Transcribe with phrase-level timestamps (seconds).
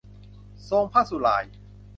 [0.69, 1.43] ทรงพระสุหร่าย